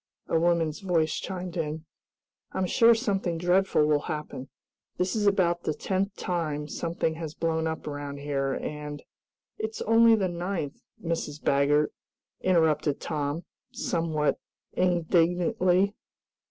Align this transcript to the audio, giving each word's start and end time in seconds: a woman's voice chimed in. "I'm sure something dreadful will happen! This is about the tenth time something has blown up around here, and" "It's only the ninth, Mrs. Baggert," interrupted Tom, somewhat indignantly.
a 0.27 0.39
woman's 0.39 0.79
voice 0.79 1.19
chimed 1.19 1.55
in. 1.55 1.85
"I'm 2.53 2.65
sure 2.65 2.95
something 2.95 3.37
dreadful 3.37 3.85
will 3.85 3.99
happen! 4.09 4.49
This 4.97 5.15
is 5.15 5.27
about 5.27 5.61
the 5.61 5.75
tenth 5.75 6.15
time 6.15 6.67
something 6.67 7.13
has 7.17 7.35
blown 7.35 7.67
up 7.67 7.85
around 7.85 8.17
here, 8.17 8.51
and" 8.53 9.03
"It's 9.59 9.79
only 9.83 10.15
the 10.15 10.27
ninth, 10.27 10.81
Mrs. 11.05 11.39
Baggert," 11.39 11.93
interrupted 12.41 12.99
Tom, 12.99 13.45
somewhat 13.71 14.39
indignantly. 14.73 15.93